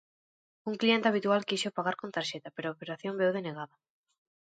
Un 0.69 0.73
cliente 0.81 1.07
habitual 1.09 1.45
quixo 1.49 1.75
pagar 1.77 1.95
con 1.97 2.13
tarxeta, 2.15 2.49
pero 2.55 2.67
a 2.67 2.75
operación 2.75 3.13
veu 3.19 3.31
denegada. 3.37 3.75